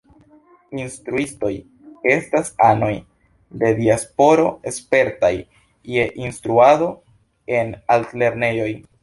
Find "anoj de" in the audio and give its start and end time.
2.67-3.69